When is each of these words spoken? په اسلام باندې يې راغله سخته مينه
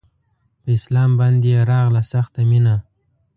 په 0.61 0.69
اسلام 0.77 1.11
باندې 1.19 1.47
يې 1.53 1.59
راغله 1.71 2.01
سخته 2.11 2.41
مينه 2.49 2.75